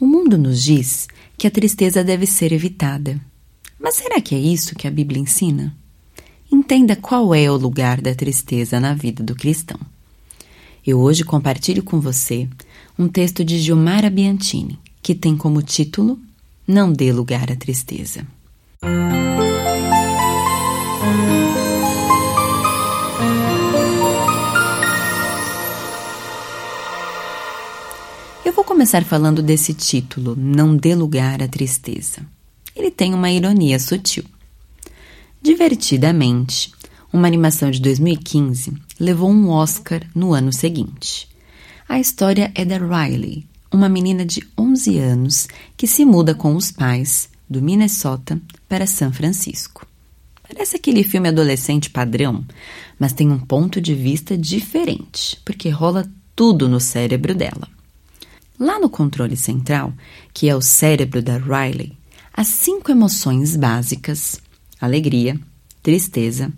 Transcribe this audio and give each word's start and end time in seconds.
O 0.00 0.06
mundo 0.06 0.38
nos 0.38 0.62
diz 0.62 1.06
que 1.36 1.46
a 1.46 1.50
tristeza 1.50 2.02
deve 2.02 2.24
ser 2.24 2.52
evitada. 2.52 3.20
Mas 3.78 3.96
será 3.96 4.18
que 4.18 4.34
é 4.34 4.38
isso 4.38 4.74
que 4.74 4.88
a 4.88 4.90
Bíblia 4.90 5.20
ensina? 5.20 5.76
Entenda 6.50 6.96
qual 6.96 7.34
é 7.34 7.50
o 7.50 7.56
lugar 7.56 8.00
da 8.00 8.14
tristeza 8.14 8.80
na 8.80 8.94
vida 8.94 9.22
do 9.22 9.34
cristão. 9.34 9.78
Eu 10.86 10.98
hoje 10.98 11.22
compartilho 11.22 11.82
com 11.82 12.00
você 12.00 12.48
um 12.98 13.08
texto 13.08 13.44
de 13.44 13.58
Gilmar 13.58 14.10
Biantini, 14.10 14.78
que 15.02 15.14
tem 15.14 15.36
como 15.36 15.60
título 15.60 16.18
Não 16.66 16.90
dê 16.90 17.12
lugar 17.12 17.52
à 17.52 17.56
tristeza. 17.56 18.26
Eu 18.82 18.88
começar 28.80 29.04
falando 29.04 29.42
desse 29.42 29.74
título, 29.74 30.34
Não 30.34 30.74
dê 30.74 30.94
lugar 30.94 31.42
à 31.42 31.46
tristeza. 31.46 32.22
Ele 32.74 32.90
tem 32.90 33.12
uma 33.12 33.30
ironia 33.30 33.78
sutil. 33.78 34.24
Divertidamente, 35.42 36.72
uma 37.12 37.26
animação 37.26 37.70
de 37.70 37.78
2015 37.78 38.72
levou 38.98 39.30
um 39.30 39.50
Oscar 39.50 40.00
no 40.14 40.32
ano 40.32 40.50
seguinte. 40.50 41.28
A 41.86 42.00
história 42.00 42.50
é 42.54 42.64
da 42.64 42.78
Riley, 42.78 43.44
uma 43.70 43.86
menina 43.86 44.24
de 44.24 44.42
11 44.56 44.98
anos 44.98 45.46
que 45.76 45.86
se 45.86 46.06
muda 46.06 46.34
com 46.34 46.56
os 46.56 46.72
pais 46.72 47.28
do 47.50 47.60
Minnesota 47.60 48.40
para 48.66 48.86
São 48.86 49.12
Francisco. 49.12 49.86
Parece 50.42 50.76
aquele 50.76 51.04
filme 51.04 51.28
adolescente 51.28 51.90
padrão, 51.90 52.42
mas 52.98 53.12
tem 53.12 53.30
um 53.30 53.38
ponto 53.38 53.78
de 53.78 53.94
vista 53.94 54.38
diferente, 54.38 55.38
porque 55.44 55.68
rola 55.68 56.10
tudo 56.34 56.66
no 56.66 56.80
cérebro 56.80 57.34
dela. 57.34 57.68
Lá 58.60 58.78
no 58.78 58.90
controle 58.90 59.38
central, 59.38 59.90
que 60.34 60.46
é 60.46 60.54
o 60.54 60.60
cérebro 60.60 61.22
da 61.22 61.38
Riley, 61.38 61.96
as 62.30 62.46
cinco 62.46 62.90
emoções 62.90 63.56
básicas 63.56 64.38
alegria, 64.78 65.40
tristeza, 65.82 66.52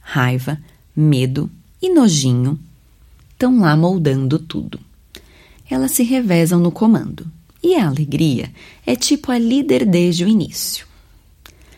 raiva, 0.00 0.56
medo 0.94 1.50
e 1.82 1.92
nojinho 1.92 2.58
estão 3.32 3.60
lá 3.60 3.76
moldando 3.76 4.38
tudo. 4.38 4.78
Elas 5.68 5.90
se 5.92 6.04
revezam 6.04 6.60
no 6.60 6.70
comando. 6.70 7.26
E 7.60 7.74
a 7.74 7.88
alegria 7.88 8.52
é 8.86 8.94
tipo 8.94 9.32
a 9.32 9.38
líder 9.38 9.84
desde 9.84 10.24
o 10.24 10.28
início. 10.28 10.86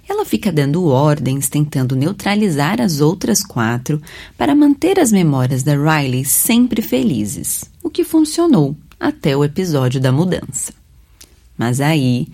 Ela 0.06 0.26
fica 0.26 0.52
dando 0.52 0.84
ordens, 0.84 1.48
tentando 1.48 1.96
neutralizar 1.96 2.82
as 2.82 3.00
outras 3.00 3.42
quatro 3.42 4.00
para 4.36 4.54
manter 4.54 5.00
as 5.00 5.10
memórias 5.10 5.62
da 5.62 5.72
Riley 5.72 6.24
sempre 6.24 6.82
felizes, 6.82 7.64
o 7.82 7.88
que 7.88 8.04
funcionou 8.04 8.76
até 9.00 9.34
o 9.34 9.42
episódio 9.42 9.98
da 9.98 10.12
mudança. 10.12 10.74
Mas 11.56 11.80
aí, 11.80 12.28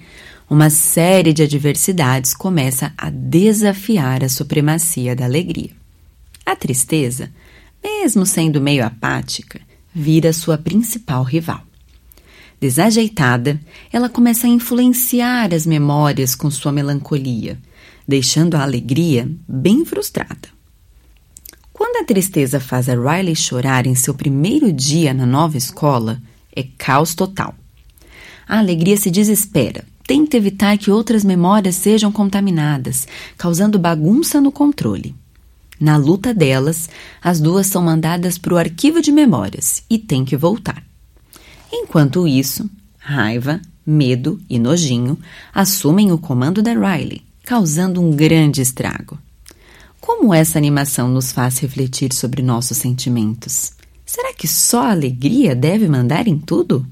uma 0.51 0.69
série 0.69 1.33
de 1.33 1.43
adversidades 1.43 2.35
começa 2.35 2.93
a 2.99 3.09
desafiar 3.09 4.25
a 4.25 4.29
supremacia 4.29 5.15
da 5.15 5.25
alegria. 5.25 5.71
A 6.45 6.55
tristeza, 6.55 7.31
mesmo 7.83 8.27
sendo 8.27 8.61
meio 8.61 8.85
apática, 8.85 9.61
vira 9.95 10.33
sua 10.33 10.59
principal 10.59 11.23
rival. 11.23 11.63
Desajeitada, 12.61 13.61
ela 13.93 14.09
começa 14.09 14.47
a 14.47 14.51
influenciar 14.51 15.53
as 15.53 15.67
memórias 15.67 16.35
com 16.35 16.51
sua 16.51 16.73
melancolia, 16.73 17.59
deixando 18.07 18.55
a 18.55 18.63
alegria 18.63 19.31
bem 19.49 19.85
frustrada. 19.85 20.49
Quando 21.73 22.03
a 22.03 22.05
tristeza 22.05 22.59
faz 22.59 22.89
a 22.89 22.95
Riley 22.95 23.37
chorar 23.37 23.87
em 23.87 23.95
seu 23.95 24.15
primeiro 24.15 24.73
dia 24.73 25.13
na 25.13 25.27
nova 25.27 25.59
escola, 25.59 26.23
é 26.57 26.65
caos 26.77 27.15
total. 27.15 27.55
A 28.49 28.59
alegria 28.59 28.97
se 28.97 29.11
desespera, 29.11 29.85
tenta 30.07 30.37
evitar 30.37 30.79
que 30.79 30.91
outras 30.91 31.23
memórias 31.23 31.75
sejam 31.75 32.11
contaminadas, 32.11 33.07
causando 33.37 33.79
bagunça 33.79 34.41
no 34.41 34.51
controle. 34.51 35.15
Na 35.79 35.97
luta 35.97 36.33
delas, 36.33 36.89
as 37.23 37.39
duas 37.39 37.67
são 37.67 37.83
mandadas 37.83 38.39
para 38.39 38.55
o 38.55 38.57
arquivo 38.57 39.03
de 39.03 39.13
memórias 39.13 39.83
e 39.91 39.99
têm 39.99 40.25
que 40.25 40.37
voltar. 40.37 40.83
Enquanto 41.71 42.27
isso, 42.27 42.69
raiva, 42.99 43.61
medo 43.85 44.41
e 44.49 44.59
nojinho 44.59 45.19
assumem 45.55 46.11
o 46.13 46.19
comando 46.19 46.63
da 46.63 46.73
Riley, 46.73 47.23
causando 47.45 48.01
um 48.01 48.11
grande 48.11 48.63
estrago. 48.63 49.19
Como 50.01 50.33
essa 50.33 50.57
animação 50.57 51.09
nos 51.09 51.31
faz 51.33 51.59
refletir 51.59 52.13
sobre 52.15 52.41
nossos 52.41 52.79
sentimentos? 52.79 53.76
Será 54.07 54.33
que 54.33 54.47
só 54.47 54.85
a 54.85 54.93
alegria 54.93 55.55
deve 55.55 55.89
mandar 55.89 56.29
em 56.29 56.39
tudo? 56.39 56.87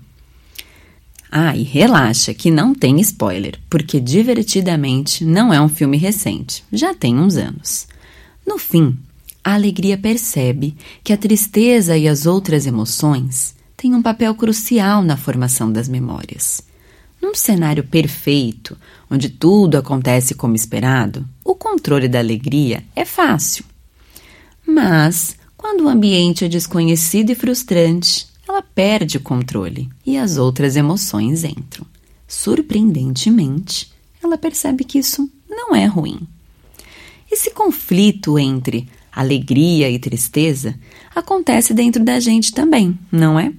Ah, 1.31 1.57
e 1.57 1.63
relaxa 1.63 2.35
que 2.35 2.51
não 2.51 2.75
tem 2.75 3.01
spoiler, 3.01 3.59
porque 3.71 4.01
Divertidamente 4.01 5.25
não 5.25 5.53
é 5.53 5.61
um 5.61 5.69
filme 5.69 5.97
recente, 5.97 6.65
já 6.73 6.93
tem 6.93 7.17
uns 7.17 7.37
anos. 7.37 7.87
No 8.47 8.59
fim, 8.59 8.97
a 9.43 9.55
alegria 9.55 9.97
percebe 9.97 10.77
que 11.03 11.13
a 11.13 11.17
tristeza 11.17 11.97
e 11.97 12.09
as 12.09 12.27
outras 12.27 12.67
emoções 12.67 13.55
têm 13.77 13.95
um 13.95 14.03
papel 14.03 14.35
crucial 14.35 15.03
na 15.03 15.17
formação 15.17 15.71
das 15.71 15.89
memórias. 15.89 16.63
Num 17.21 17.35
cenário 17.35 17.85
perfeito, 17.85 18.77
onde 19.11 19.29
tudo 19.29 19.77
acontece 19.77 20.35
como 20.35 20.57
esperado, 20.57 21.27
o 21.45 21.55
controle 21.55 22.09
da 22.09 22.19
alegria 22.19 22.85
é 22.95 23.05
fácil. 23.05 23.65
Mas, 24.67 25.37
quando 25.65 25.85
o 25.85 25.89
ambiente 25.89 26.45
é 26.45 26.49
desconhecido 26.49 27.31
e 27.31 27.35
frustrante, 27.35 28.27
ela 28.47 28.61
perde 28.61 29.17
o 29.17 29.21
controle 29.21 29.89
e 30.05 30.19
as 30.19 30.37
outras 30.37 30.77
emoções 30.77 31.43
entram. 31.43 31.87
Surpreendentemente, 32.29 33.91
ela 34.23 34.37
percebe 34.37 34.85
que 34.85 34.99
isso 34.99 35.27
não 35.49 35.75
é 35.75 35.87
ruim. 35.87 36.29
Esse 37.33 37.51
conflito 37.51 38.39
entre 38.39 38.87
alegria 39.11 39.91
e 39.91 39.99
tristeza 39.99 40.79
acontece 41.17 41.73
dentro 41.73 42.05
da 42.05 42.21
gente 42.21 42.53
também, 42.53 42.99
não 43.11 43.41
é? 43.41 43.51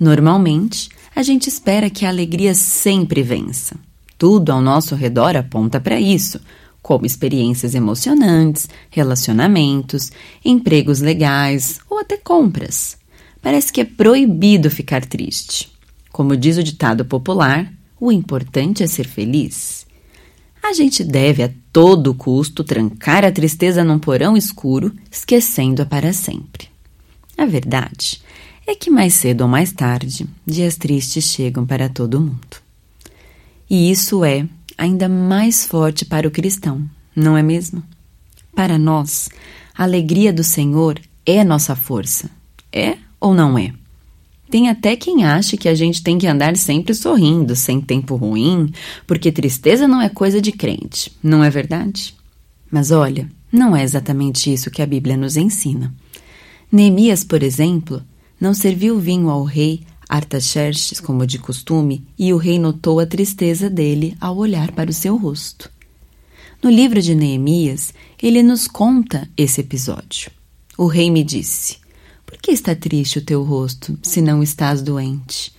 Normalmente, 0.00 0.88
a 1.14 1.22
gente 1.22 1.46
espera 1.46 1.88
que 1.88 2.04
a 2.04 2.08
alegria 2.08 2.52
sempre 2.52 3.22
vença. 3.22 3.76
Tudo 4.18 4.50
ao 4.50 4.60
nosso 4.60 4.96
redor 4.96 5.36
aponta 5.36 5.80
para 5.80 6.00
isso, 6.00 6.40
como 6.82 7.06
experiências 7.06 7.74
emocionantes, 7.74 8.68
relacionamentos, 8.90 10.10
empregos 10.44 11.00
legais 11.00 11.80
ou 11.88 12.00
até 12.00 12.16
compras. 12.16 12.98
Parece 13.40 13.72
que 13.72 13.80
é 13.80 13.84
proibido 13.84 14.70
ficar 14.70 15.04
triste. 15.04 15.70
Como 16.10 16.36
diz 16.36 16.58
o 16.58 16.62
ditado 16.62 17.04
popular, 17.04 17.72
o 17.98 18.10
importante 18.10 18.82
é 18.82 18.86
ser 18.86 19.06
feliz. 19.06 19.86
A 20.62 20.72
gente 20.72 21.02
deve 21.02 21.42
a 21.42 21.50
todo 21.72 22.14
custo 22.14 22.62
trancar 22.62 23.24
a 23.24 23.32
tristeza 23.32 23.82
num 23.82 23.98
porão 23.98 24.36
escuro, 24.36 24.92
esquecendo-a 25.10 25.86
para 25.86 26.12
sempre. 26.12 26.68
A 27.36 27.46
verdade 27.46 28.20
é 28.66 28.74
que 28.74 28.90
mais 28.90 29.14
cedo 29.14 29.42
ou 29.42 29.48
mais 29.48 29.72
tarde, 29.72 30.26
dias 30.46 30.76
tristes 30.76 31.24
chegam 31.24 31.66
para 31.66 31.88
todo 31.88 32.20
mundo. 32.20 32.62
E 33.68 33.90
isso 33.90 34.24
é 34.24 34.46
ainda 34.82 35.08
mais 35.08 35.64
forte 35.64 36.04
para 36.04 36.26
o 36.26 36.30
cristão, 36.30 36.84
não 37.14 37.38
é 37.38 37.42
mesmo? 37.42 37.84
Para 38.52 38.76
nós, 38.76 39.28
a 39.72 39.84
alegria 39.84 40.32
do 40.32 40.42
Senhor 40.42 41.00
é 41.24 41.44
nossa 41.44 41.76
força. 41.76 42.28
É 42.72 42.96
ou 43.20 43.32
não 43.32 43.56
é? 43.56 43.72
Tem 44.50 44.68
até 44.68 44.96
quem 44.96 45.24
ache 45.24 45.56
que 45.56 45.68
a 45.68 45.74
gente 45.76 46.02
tem 46.02 46.18
que 46.18 46.26
andar 46.26 46.56
sempre 46.56 46.94
sorrindo, 46.94 47.54
sem 47.54 47.80
tempo 47.80 48.16
ruim, 48.16 48.72
porque 49.06 49.30
tristeza 49.30 49.86
não 49.86 50.02
é 50.02 50.08
coisa 50.08 50.42
de 50.42 50.50
crente, 50.50 51.12
não 51.22 51.44
é 51.44 51.48
verdade? 51.48 52.12
Mas 52.68 52.90
olha, 52.90 53.30
não 53.52 53.76
é 53.76 53.84
exatamente 53.84 54.52
isso 54.52 54.68
que 54.68 54.82
a 54.82 54.86
Bíblia 54.86 55.16
nos 55.16 55.36
ensina. 55.36 55.94
Neemias, 56.72 57.22
por 57.22 57.44
exemplo, 57.44 58.02
não 58.40 58.52
serviu 58.52 58.98
vinho 58.98 59.30
ao 59.30 59.44
rei 59.44 59.84
Artaxerxes 60.14 61.00
como 61.00 61.26
de 61.26 61.38
costume, 61.38 62.06
e 62.18 62.32
o 62.32 62.36
rei 62.36 62.58
notou 62.58 63.00
a 63.00 63.06
tristeza 63.06 63.70
dele 63.70 64.16
ao 64.20 64.36
olhar 64.36 64.72
para 64.72 64.90
o 64.90 64.94
seu 64.94 65.16
rosto. 65.16 65.70
No 66.62 66.70
livro 66.70 67.00
de 67.00 67.14
Neemias, 67.14 67.92
ele 68.22 68.42
nos 68.42 68.66
conta 68.66 69.28
esse 69.36 69.60
episódio. 69.60 70.30
O 70.76 70.86
rei 70.86 71.10
me 71.10 71.24
disse: 71.24 71.82
por 72.32 72.40
que 72.40 72.50
está 72.50 72.74
triste 72.74 73.18
o 73.18 73.22
teu 73.22 73.42
rosto, 73.42 73.98
se 74.02 74.22
não 74.22 74.42
estás 74.42 74.80
doente? 74.80 75.52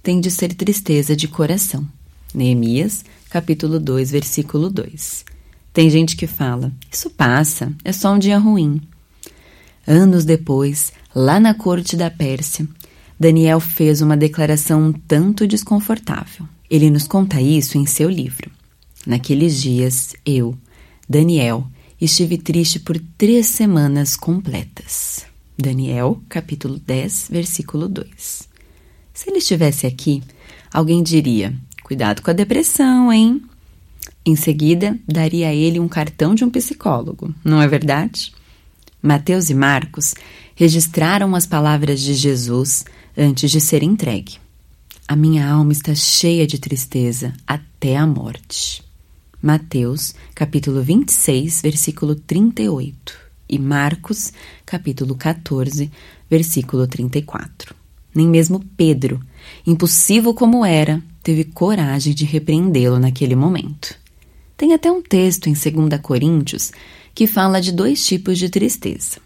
Tem 0.00 0.20
de 0.20 0.30
ser 0.30 0.54
tristeza 0.54 1.16
de 1.16 1.26
coração. 1.26 1.84
Neemias, 2.32 3.04
capítulo 3.28 3.80
2, 3.80 4.12
versículo 4.12 4.70
2. 4.70 5.24
Tem 5.72 5.90
gente 5.90 6.14
que 6.14 6.28
fala: 6.28 6.72
Isso 6.88 7.10
passa, 7.10 7.72
é 7.82 7.92
só 7.92 8.14
um 8.14 8.18
dia 8.18 8.38
ruim. 8.38 8.80
Anos 9.84 10.24
depois, 10.24 10.92
lá 11.12 11.40
na 11.40 11.52
corte 11.52 11.96
da 11.96 12.08
Pérsia, 12.08 12.64
Daniel 13.20 13.60
fez 13.60 14.00
uma 14.00 14.16
declaração 14.16 14.82
um 14.82 14.92
tanto 14.94 15.46
desconfortável. 15.46 16.48
Ele 16.70 16.88
nos 16.88 17.06
conta 17.06 17.38
isso 17.38 17.76
em 17.76 17.84
seu 17.84 18.08
livro. 18.08 18.50
Naqueles 19.06 19.60
dias, 19.60 20.14
eu, 20.24 20.56
Daniel, 21.06 21.66
estive 22.00 22.38
triste 22.38 22.80
por 22.80 22.98
três 23.18 23.46
semanas 23.46 24.16
completas. 24.16 25.26
Daniel, 25.58 26.18
capítulo 26.30 26.78
10, 26.78 27.28
versículo 27.30 27.88
2. 27.88 28.48
Se 29.12 29.28
ele 29.28 29.36
estivesse 29.36 29.86
aqui, 29.86 30.22
alguém 30.72 31.02
diria: 31.02 31.54
Cuidado 31.82 32.22
com 32.22 32.30
a 32.30 32.34
depressão, 32.34 33.12
hein? 33.12 33.42
Em 34.24 34.34
seguida, 34.34 34.98
daria 35.06 35.48
a 35.48 35.54
ele 35.54 35.78
um 35.78 35.88
cartão 35.88 36.34
de 36.34 36.42
um 36.42 36.48
psicólogo, 36.48 37.34
não 37.44 37.60
é 37.60 37.68
verdade? 37.68 38.32
Mateus 39.02 39.50
e 39.50 39.54
Marcos 39.54 40.14
registraram 40.54 41.34
as 41.34 41.46
palavras 41.46 42.00
de 42.00 42.14
Jesus 42.14 42.84
antes 43.16 43.50
de 43.50 43.60
ser 43.60 43.82
entregue. 43.82 44.38
A 45.06 45.16
minha 45.16 45.48
alma 45.48 45.72
está 45.72 45.94
cheia 45.94 46.46
de 46.46 46.58
tristeza 46.58 47.32
até 47.46 47.96
a 47.96 48.06
morte. 48.06 48.82
Mateus, 49.42 50.14
capítulo 50.34 50.82
26, 50.82 51.62
versículo 51.62 52.14
38 52.14 53.30
e 53.48 53.58
Marcos, 53.58 54.32
capítulo 54.64 55.14
14, 55.16 55.90
versículo 56.30 56.86
34. 56.86 57.74
Nem 58.14 58.28
mesmo 58.28 58.64
Pedro, 58.76 59.20
impulsivo 59.66 60.34
como 60.34 60.64
era, 60.64 61.02
teve 61.22 61.44
coragem 61.44 62.14
de 62.14 62.24
repreendê-lo 62.24 62.98
naquele 62.98 63.34
momento. 63.34 63.96
Tem 64.56 64.74
até 64.74 64.92
um 64.92 65.02
texto 65.02 65.48
em 65.48 65.54
2 65.54 66.00
Coríntios 66.02 66.70
que 67.14 67.26
fala 67.26 67.60
de 67.60 67.72
dois 67.72 68.06
tipos 68.06 68.38
de 68.38 68.48
tristeza. 68.48 69.18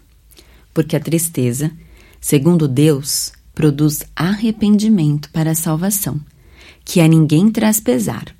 Porque 0.73 0.95
a 0.95 0.99
tristeza, 0.99 1.71
segundo 2.19 2.67
Deus, 2.67 3.31
produz 3.55 4.03
arrependimento 4.13 5.29
para 5.31 5.51
a 5.51 5.55
salvação, 5.55 6.19
que 6.83 6.99
a 6.99 7.07
ninguém 7.07 7.49
traz 7.49 7.79
pesar, 7.79 8.35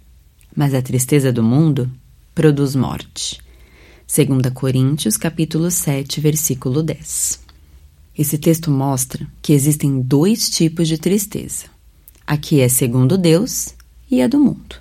mas 0.53 0.73
a 0.73 0.81
tristeza 0.81 1.31
do 1.31 1.41
mundo 1.41 1.89
produz 2.35 2.75
morte. 2.75 3.41
2 4.13 4.53
Coríntios 4.53 5.15
capítulo 5.17 5.71
7, 5.71 6.19
versículo 6.19 6.83
10. 6.83 7.39
Esse 8.17 8.37
texto 8.37 8.69
mostra 8.69 9.25
que 9.41 9.53
existem 9.53 10.01
dois 10.01 10.49
tipos 10.49 10.87
de 10.87 10.97
tristeza. 10.97 11.65
A 12.27 12.37
que 12.37 12.59
é 12.59 12.67
segundo 12.67 13.17
Deus 13.17 13.73
e 14.09 14.21
a 14.21 14.27
do 14.27 14.39
mundo. 14.39 14.75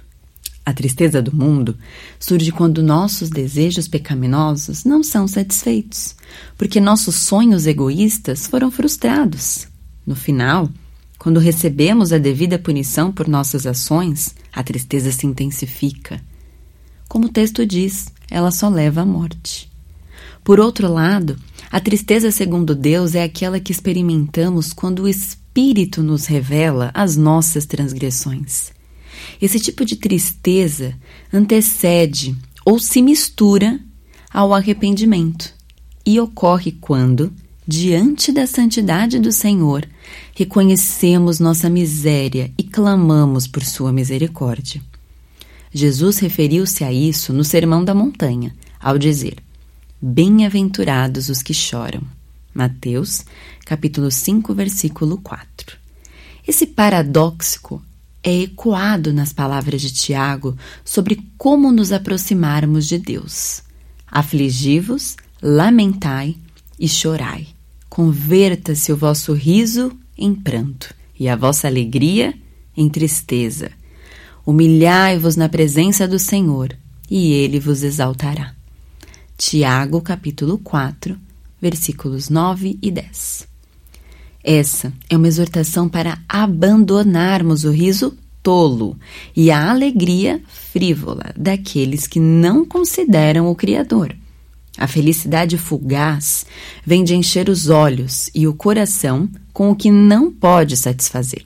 A 0.66 0.72
tristeza 0.72 1.20
do 1.20 1.34
mundo 1.34 1.76
surge 2.18 2.50
quando 2.50 2.82
nossos 2.82 3.28
desejos 3.28 3.86
pecaminosos 3.86 4.84
não 4.84 5.02
são 5.02 5.28
satisfeitos, 5.28 6.14
porque 6.56 6.80
nossos 6.80 7.16
sonhos 7.16 7.66
egoístas 7.66 8.46
foram 8.46 8.70
frustrados. 8.70 9.66
No 10.06 10.14
final, 10.14 10.68
quando 11.18 11.40
recebemos 11.40 12.12
a 12.12 12.18
devida 12.18 12.58
punição 12.58 13.10
por 13.10 13.26
nossas 13.26 13.66
ações, 13.66 14.34
a 14.52 14.62
tristeza 14.62 15.10
se 15.10 15.26
intensifica. 15.26 16.20
Como 17.08 17.26
o 17.26 17.32
texto 17.32 17.64
diz, 17.64 18.08
ela 18.30 18.50
só 18.50 18.68
leva 18.68 19.02
à 19.02 19.06
morte. 19.06 19.70
Por 20.42 20.60
outro 20.60 20.92
lado, 20.92 21.36
a 21.70 21.80
tristeza 21.80 22.30
segundo 22.30 22.74
Deus 22.74 23.14
é 23.14 23.22
aquela 23.22 23.58
que 23.58 23.72
experimentamos 23.72 24.72
quando 24.72 25.04
o 25.04 25.08
Espírito 25.08 26.02
nos 26.02 26.26
revela 26.26 26.90
as 26.92 27.16
nossas 27.16 27.64
transgressões. 27.64 28.70
Esse 29.40 29.58
tipo 29.58 29.84
de 29.84 29.96
tristeza 29.96 30.94
antecede 31.32 32.36
ou 32.64 32.78
se 32.78 33.00
mistura 33.00 33.80
ao 34.30 34.52
arrependimento 34.52 35.54
e 36.04 36.20
ocorre 36.20 36.72
quando, 36.72 37.32
diante 37.66 38.30
da 38.30 38.46
santidade 38.46 39.18
do 39.18 39.32
Senhor, 39.32 39.88
reconhecemos 40.34 41.40
nossa 41.40 41.70
miséria 41.70 42.52
e 42.58 42.62
clamamos 42.62 43.46
por 43.46 43.64
sua 43.64 43.92
misericórdia. 43.92 44.82
Jesus 45.72 46.18
referiu-se 46.18 46.84
a 46.84 46.92
isso 46.92 47.32
no 47.32 47.42
Sermão 47.42 47.84
da 47.84 47.94
Montanha, 47.94 48.54
ao 48.80 48.98
dizer: 48.98 49.38
Bem-aventurados 50.00 51.28
os 51.28 51.42
que 51.42 51.54
choram. 51.54 52.02
Mateus, 52.54 53.24
capítulo 53.64 54.10
5, 54.10 54.54
versículo 54.54 55.18
4. 55.18 55.76
Esse 56.46 56.66
paradoxo 56.66 57.82
é 58.22 58.42
ecoado 58.42 59.12
nas 59.12 59.32
palavras 59.32 59.80
de 59.80 59.92
Tiago 59.92 60.56
sobre 60.84 61.22
como 61.36 61.72
nos 61.72 61.90
aproximarmos 61.90 62.86
de 62.86 62.98
Deus. 62.98 63.62
Afligi-vos, 64.06 65.16
lamentai 65.42 66.36
e 66.78 66.88
chorai. 66.88 67.53
Converta-se 67.94 68.92
o 68.92 68.96
vosso 68.96 69.32
riso 69.34 69.92
em 70.18 70.34
pranto 70.34 70.92
e 71.16 71.28
a 71.28 71.36
vossa 71.36 71.68
alegria 71.68 72.34
em 72.76 72.88
tristeza. 72.88 73.70
Humilhai-vos 74.44 75.36
na 75.36 75.48
presença 75.48 76.08
do 76.08 76.18
Senhor 76.18 76.76
e 77.08 77.32
ele 77.32 77.60
vos 77.60 77.84
exaltará. 77.84 78.52
Tiago, 79.38 80.00
capítulo 80.00 80.58
4, 80.58 81.16
versículos 81.62 82.28
9 82.28 82.80
e 82.82 82.90
10. 82.90 83.46
Essa 84.42 84.92
é 85.08 85.16
uma 85.16 85.28
exortação 85.28 85.88
para 85.88 86.18
abandonarmos 86.28 87.62
o 87.62 87.70
riso 87.70 88.18
tolo 88.42 88.98
e 89.36 89.52
a 89.52 89.70
alegria 89.70 90.42
frívola 90.48 91.32
daqueles 91.36 92.08
que 92.08 92.18
não 92.18 92.64
consideram 92.64 93.48
o 93.48 93.54
Criador. 93.54 94.16
A 94.76 94.86
felicidade 94.86 95.56
fugaz 95.56 96.44
vem 96.84 97.04
de 97.04 97.14
encher 97.14 97.48
os 97.48 97.68
olhos 97.68 98.28
e 98.34 98.46
o 98.48 98.54
coração 98.54 99.28
com 99.52 99.70
o 99.70 99.76
que 99.76 99.90
não 99.90 100.32
pode 100.32 100.76
satisfazer. 100.76 101.44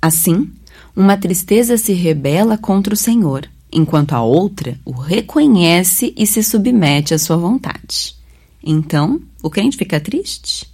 Assim, 0.00 0.50
uma 0.96 1.16
tristeza 1.16 1.76
se 1.76 1.92
rebela 1.92 2.56
contra 2.56 2.94
o 2.94 2.96
Senhor, 2.96 3.48
enquanto 3.70 4.14
a 4.14 4.22
outra 4.22 4.78
o 4.84 4.92
reconhece 4.92 6.14
e 6.16 6.26
se 6.26 6.42
submete 6.42 7.12
à 7.12 7.18
sua 7.18 7.36
vontade. 7.36 8.16
Então, 8.64 9.20
o 9.42 9.50
crente 9.50 9.76
fica 9.76 10.00
triste? 10.00 10.66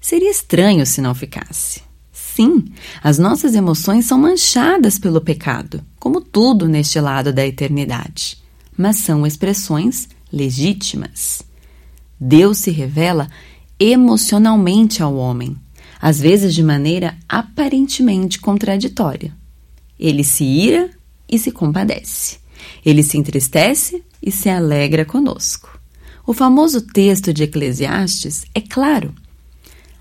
Seria 0.00 0.30
estranho 0.30 0.84
se 0.84 1.00
não 1.00 1.14
ficasse. 1.14 1.82
Sim, 2.12 2.66
as 3.02 3.18
nossas 3.18 3.54
emoções 3.54 4.04
são 4.04 4.18
manchadas 4.18 4.98
pelo 4.98 5.20
pecado, 5.20 5.82
como 5.98 6.20
tudo 6.20 6.68
neste 6.68 7.00
lado 7.00 7.32
da 7.32 7.44
eternidade, 7.46 8.38
mas 8.76 8.96
são 8.96 9.26
expressões 9.26 10.08
legítimas. 10.32 11.42
Deus 12.18 12.58
se 12.58 12.70
revela 12.70 13.28
emocionalmente 13.78 15.02
ao 15.02 15.16
homem, 15.16 15.56
às 16.00 16.20
vezes 16.20 16.54
de 16.54 16.62
maneira 16.62 17.16
aparentemente 17.28 18.38
contraditória. 18.38 19.34
Ele 19.98 20.24
se 20.24 20.44
ira 20.44 20.90
e 21.28 21.38
se 21.38 21.50
compadece. 21.50 22.38
Ele 22.84 23.02
se 23.02 23.18
entristece 23.18 24.02
e 24.22 24.30
se 24.30 24.48
alegra 24.48 25.04
conosco. 25.04 25.78
O 26.26 26.32
famoso 26.32 26.82
texto 26.82 27.32
de 27.32 27.44
Eclesiastes 27.44 28.44
é 28.54 28.60
claro. 28.60 29.14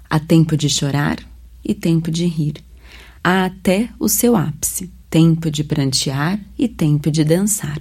Há 0.09 0.19
tempo 0.19 0.57
de 0.57 0.69
chorar 0.69 1.17
e 1.63 1.73
tempo 1.73 2.11
de 2.11 2.25
rir. 2.25 2.55
Há 3.23 3.45
até 3.45 3.89
o 3.99 4.07
seu 4.07 4.35
ápice, 4.35 4.91
tempo 5.09 5.49
de 5.49 5.63
prantear 5.63 6.39
e 6.57 6.67
tempo 6.67 7.11
de 7.11 7.23
dançar. 7.23 7.79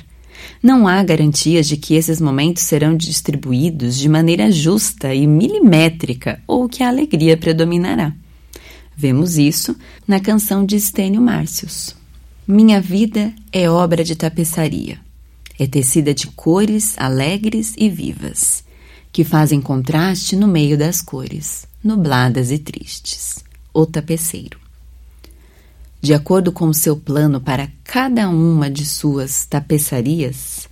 Não 0.63 0.89
há 0.89 1.03
garantias 1.03 1.67
de 1.67 1.77
que 1.77 1.95
esses 1.95 2.21
momentos 2.21 2.63
serão 2.63 2.97
distribuídos 2.97 3.97
de 3.97 4.09
maneira 4.09 4.51
justa 4.51 5.15
e 5.15 5.27
milimétrica 5.27 6.41
ou 6.47 6.69
que 6.69 6.83
a 6.83 6.89
alegria 6.89 7.37
predominará. 7.37 8.13
Vemos 8.97 9.37
isso 9.37 9.77
na 10.07 10.19
canção 10.19 10.65
de 10.65 10.81
Stênio 10.81 11.21
Márcios. 11.21 11.95
Minha 12.49 12.81
vida 12.81 13.33
é 13.53 13.69
obra 13.69 14.03
de 14.03 14.17
tapeçaria. 14.17 14.99
É 15.59 15.67
tecida 15.67 16.15
de 16.15 16.27
cores 16.29 16.95
alegres 16.97 17.75
e 17.77 17.89
vivas, 17.89 18.63
que 19.13 19.25
fazem 19.25 19.61
contraste 19.61 20.37
no 20.37 20.47
meio 20.47 20.77
das 20.77 21.01
cores 21.01 21.67
nubladas 21.83 22.51
e 22.51 22.59
tristes. 22.59 23.45
O 23.73 23.87
tapeceiro. 23.87 24.66
De 26.07 26.15
acordo 26.15 26.53
com 26.53 26.69
o 26.69 26.73
seu 26.73 26.97
plano 26.97 27.41
para 27.41 27.69
cada 27.83 28.29
uma 28.29 28.71
de 28.71 28.87
suas 28.87 29.45
tapeçarias, 29.45 30.69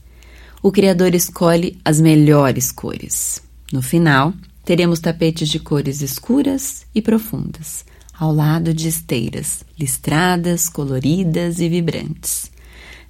o 0.63 0.71
Criador 0.71 1.13
escolhe 1.13 1.77
as 1.85 2.01
melhores 2.01 2.71
cores. 2.71 3.43
No 3.73 3.83
final, 3.83 4.33
teremos 4.65 5.01
tapetes 5.01 5.49
de 5.49 5.59
cores 5.59 6.03
escuras 6.03 6.87
e 6.95 7.03
profundas, 7.03 7.85
ao 8.17 8.33
lado 8.33 8.73
de 8.73 8.87
esteiras 8.87 9.65
listradas, 9.77 10.69
coloridas 10.69 11.59
e 11.59 11.69
vibrantes. 11.69 12.49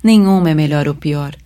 Nenhuma 0.03 0.49
é 0.49 0.55
melhor 0.55 0.89
ou 0.89 0.95
pior, 0.95 1.37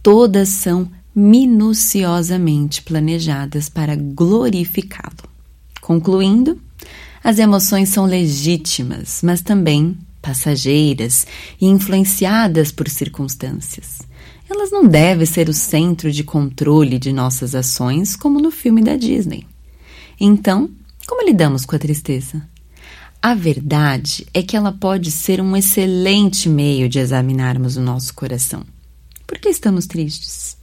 todas 0.00 0.48
são 0.48 0.88
minuciosamente 1.12 2.82
planejadas 2.82 3.68
para 3.68 3.96
glorificá-lo. 3.96 5.28
Concluindo, 5.80 6.56
as 7.20 7.40
emoções 7.40 7.88
são 7.88 8.06
legítimas, 8.06 9.22
mas 9.24 9.40
também 9.40 9.98
passageiras 10.20 11.26
e 11.60 11.66
influenciadas 11.66 12.70
por 12.70 12.88
circunstâncias. 12.88 14.00
Elas 14.48 14.70
não 14.70 14.86
devem 14.86 15.26
ser 15.26 15.48
o 15.48 15.52
centro 15.52 16.10
de 16.10 16.24
controle 16.24 16.98
de 16.98 17.12
nossas 17.12 17.54
ações, 17.54 18.16
como 18.16 18.40
no 18.40 18.50
filme 18.50 18.82
da 18.82 18.96
Disney. 18.96 19.46
Então, 20.18 20.68
como 21.06 21.24
lidamos 21.24 21.64
com 21.64 21.76
a 21.76 21.78
tristeza? 21.78 22.42
A 23.22 23.34
verdade 23.34 24.26
é 24.32 24.42
que 24.42 24.56
ela 24.56 24.72
pode 24.72 25.10
ser 25.10 25.40
um 25.40 25.56
excelente 25.56 26.48
meio 26.48 26.88
de 26.88 26.98
examinarmos 26.98 27.76
o 27.76 27.80
nosso 27.80 28.14
coração. 28.14 28.64
Por 29.26 29.38
que 29.38 29.48
estamos 29.48 29.86
tristes? 29.86 30.56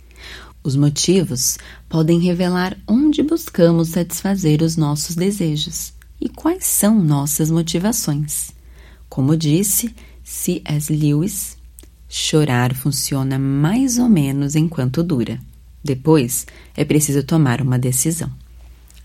Os 0.63 0.75
motivos 0.75 1.57
podem 1.87 2.19
revelar 2.19 2.75
onde 2.87 3.23
buscamos 3.23 3.89
satisfazer 3.89 4.61
os 4.61 4.75
nossos 4.75 5.15
desejos 5.15 5.93
e 6.19 6.27
quais 6.27 6.65
são 6.65 6.99
nossas 6.99 7.49
motivações. 7.49 8.56
Como 9.17 9.35
disse, 9.35 9.95
C.S. 10.23 10.95
Lewis. 10.95 11.57
Chorar 12.07 12.75
funciona 12.75 13.39
mais 13.39 13.97
ou 13.97 14.07
menos 14.07 14.55
enquanto 14.55 15.01
dura. 15.01 15.39
Depois 15.83 16.45
é 16.75 16.85
preciso 16.85 17.23
tomar 17.23 17.59
uma 17.59 17.79
decisão. 17.79 18.31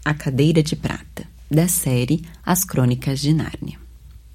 A 0.04 0.12
Cadeira 0.12 0.62
de 0.62 0.76
Prata, 0.76 1.24
da 1.50 1.66
série 1.66 2.26
As 2.44 2.62
Crônicas 2.62 3.20
de 3.20 3.32
Nárnia. 3.32 3.78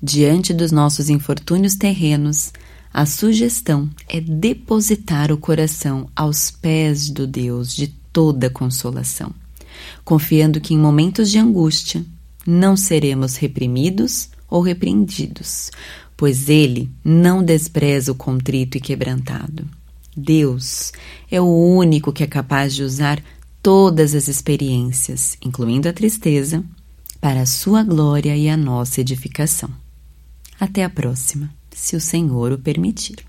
Diante 0.01 0.51
dos 0.51 0.71
nossos 0.71 1.09
infortúnios 1.09 1.75
terrenos, 1.75 2.51
a 2.91 3.05
sugestão 3.05 3.87
é 4.09 4.19
depositar 4.19 5.31
o 5.31 5.37
coração 5.37 6.09
aos 6.15 6.49
pés 6.49 7.07
do 7.07 7.27
Deus 7.27 7.75
de 7.75 7.85
toda 8.11 8.49
consolação, 8.49 9.31
confiando 10.03 10.59
que 10.59 10.73
em 10.73 10.79
momentos 10.79 11.29
de 11.29 11.37
angústia 11.37 12.03
não 12.47 12.75
seremos 12.75 13.35
reprimidos 13.35 14.31
ou 14.49 14.61
repreendidos, 14.61 15.71
pois 16.15 16.49
Ele 16.49 16.89
não 17.03 17.43
despreza 17.43 18.11
o 18.11 18.15
contrito 18.15 18.77
e 18.77 18.81
quebrantado. 18.81 19.67
Deus 20.15 20.91
é 21.29 21.39
o 21.39 21.45
único 21.45 22.11
que 22.11 22.23
é 22.23 22.27
capaz 22.27 22.73
de 22.73 22.83
usar 22.83 23.21
todas 23.61 24.15
as 24.15 24.27
experiências, 24.27 25.37
incluindo 25.41 25.87
a 25.87 25.93
tristeza, 25.93 26.63
para 27.19 27.41
a 27.41 27.45
sua 27.45 27.83
glória 27.83 28.35
e 28.35 28.49
a 28.49 28.57
nossa 28.57 29.01
edificação. 29.01 29.69
Até 30.59 30.83
a 30.83 30.89
próxima, 30.89 31.53
se 31.71 31.95
o 31.95 32.01
Senhor 32.01 32.51
o 32.51 32.57
permitir. 32.57 33.25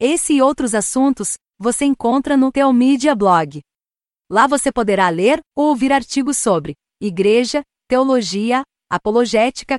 Esse 0.00 0.34
e 0.34 0.42
outros 0.42 0.74
assuntos 0.74 1.34
você 1.58 1.84
encontra 1.84 2.36
no 2.36 2.52
Teomídia 2.52 3.14
Blog. 3.14 3.60
Lá 4.30 4.46
você 4.46 4.70
poderá 4.70 5.08
ler 5.08 5.40
ou 5.56 5.68
ouvir 5.68 5.92
artigos 5.92 6.38
sobre 6.38 6.74
igreja, 7.02 7.62
teologia, 7.88 8.62
apologética, 8.90 9.78